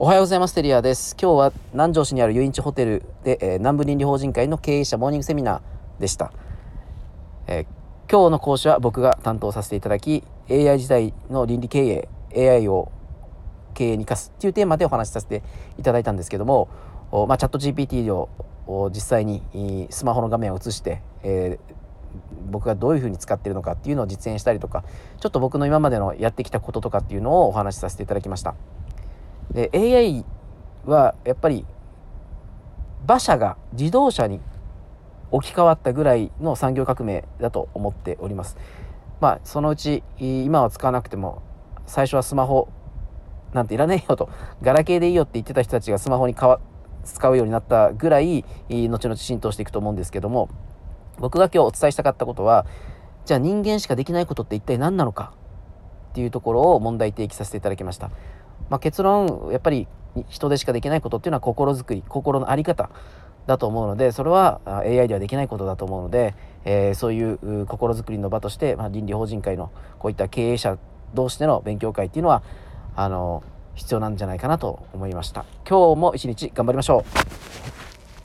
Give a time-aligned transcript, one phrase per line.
[0.00, 0.54] おはようございます。
[0.54, 1.16] テリアです。
[1.20, 6.32] 今日は南城市にある遊園地ホテルで、えー、南部倫理法人会の経営者モーニングセミナーでした、
[7.48, 7.66] えー、
[8.08, 12.92] 今日の講師は僕が担当させていただき AI 時代の倫理経営 AI を
[13.74, 15.42] 経営に生かすっていうテーマでお話しさせて
[15.80, 16.68] いただいたんですけども
[17.26, 21.74] まあ、チャット GPT を実際にスマホの画面を映して、えー、
[22.50, 24.84] 僕がどういうふうに使ってるのかっていうのを実演したりとか
[25.18, 28.54] ちょっと僕の今までのやってきたこととかっていうのをお話しさせていただきました。
[29.52, 30.24] で AI
[30.84, 31.64] はやっぱり
[33.04, 34.40] 馬車が自動車に
[35.30, 38.56] 置き換わったぐらいの産業革命だと思っております。
[39.20, 41.42] まあそのうち今は使わなくても
[41.86, 42.68] 最初はスマホ
[43.52, 44.28] なんていらねえよと
[44.62, 46.34] ガラケーでいいよって言ってた人たちがスマホに
[47.04, 50.48] 使うようになったぐらい後々浸透していくと思うんですけども
[51.18, 52.66] 僕が今日お伝えしたかったことは
[53.24, 55.32] じゃあ人間しかできないことって一体何なのか
[56.10, 58.10] っていうところを問題提起させていただきました。
[58.70, 59.86] まあ、結論やっぱり
[60.28, 62.90] 人でしかできないことっていうのは心づくり心の在り方
[63.46, 70.78] だと思うのでそれは AI ではできないことだと思うので、えー、そういう心づくりの場として、まあ、倫理法人会のこういった経営者
[71.14, 72.42] 同士での勉強会っていうのは
[72.94, 73.42] あの
[73.74, 75.44] 必要なんじゃないかなと思いました。
[75.68, 77.04] 今日も一日頑張りましょ
[77.74, 77.77] う。